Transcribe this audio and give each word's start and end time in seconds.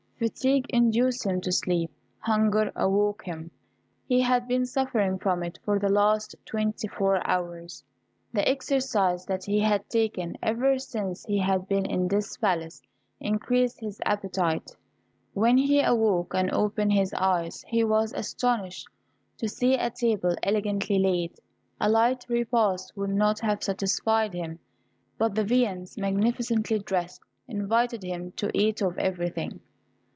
Fatigue 0.23 0.67
induced 0.69 1.25
him 1.25 1.41
to 1.41 1.51
sleep; 1.51 1.89
hunger 2.19 2.71
awoke 2.75 3.23
him; 3.25 3.49
he 4.07 4.21
had 4.21 4.47
been 4.47 4.67
suffering 4.67 5.17
from 5.17 5.41
it 5.41 5.57
for 5.65 5.79
the 5.79 5.89
last 5.89 6.35
twenty 6.45 6.87
four 6.87 7.25
hours. 7.27 7.83
The 8.31 8.47
exercise 8.47 9.25
that 9.25 9.45
he 9.45 9.61
had 9.61 9.89
taken 9.89 10.37
ever 10.43 10.77
since 10.77 11.25
he 11.25 11.39
had 11.39 11.67
been 11.67 11.87
in 11.87 12.07
this 12.07 12.37
palace 12.37 12.83
increased 13.19 13.79
his 13.79 13.99
appetite. 14.05 14.75
When 15.33 15.57
he 15.57 15.81
awoke 15.81 16.35
and 16.35 16.51
opened 16.51 16.93
his 16.93 17.15
eyes, 17.15 17.65
he 17.67 17.83
was 17.83 18.13
astonished 18.13 18.87
to 19.39 19.49
see 19.49 19.73
a 19.73 19.89
table 19.89 20.35
elegantly 20.43 20.99
laid. 20.99 21.33
A 21.79 21.89
light 21.89 22.27
repast 22.29 22.95
would 22.95 23.09
not 23.09 23.39
have 23.39 23.63
satisfied 23.63 24.35
him; 24.35 24.59
but 25.17 25.33
the 25.33 25.43
viands, 25.43 25.97
magnificently 25.97 26.77
dressed, 26.77 27.21
invited 27.47 28.03
him 28.03 28.33
to 28.33 28.51
eat 28.55 28.83
of 28.83 28.99
everything. 28.99 29.61